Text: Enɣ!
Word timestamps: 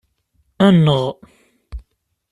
Enɣ! 0.67 1.03